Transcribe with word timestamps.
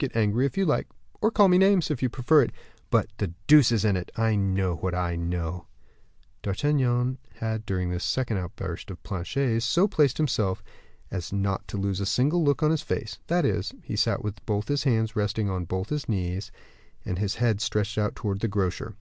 Get 0.00 0.16
angry 0.16 0.46
if 0.46 0.56
you 0.58 0.64
like, 0.66 0.88
or 1.20 1.30
call 1.30 1.46
me 1.46 1.58
names, 1.58 1.92
if 1.92 2.02
you 2.02 2.08
prefer 2.08 2.42
it; 2.42 2.50
but, 2.90 3.06
the 3.18 3.28
deuce 3.46 3.70
is 3.70 3.84
in 3.84 3.94
it. 3.96 4.10
I 4.16 4.34
know 4.34 4.74
what 4.74 4.96
I 4.96 5.14
know." 5.14 5.68
D'Artagnan 6.42 7.18
had, 7.36 7.64
during 7.64 7.90
this 7.90 8.02
second 8.02 8.38
outburst 8.38 8.90
of 8.90 9.00
Planchet's, 9.04 9.64
so 9.64 9.86
placed 9.86 10.18
himself 10.18 10.60
as 11.12 11.32
not 11.32 11.68
to 11.68 11.76
lose 11.76 12.00
a 12.00 12.04
single 12.06 12.42
look 12.42 12.62
of 12.62 12.72
his 12.72 12.82
face; 12.82 13.20
that 13.28 13.44
is, 13.44 13.72
he 13.84 13.94
sat 13.94 14.24
with 14.24 14.44
both 14.44 14.66
his 14.66 14.82
hands 14.82 15.14
resting 15.14 15.48
on 15.48 15.66
both 15.66 15.90
his 15.90 16.08
knees, 16.08 16.50
and 17.04 17.20
his 17.20 17.36
head 17.36 17.60
stretched 17.60 17.96
out 17.96 18.16
towards 18.16 18.40
the 18.40 18.48
grocer. 18.48 18.96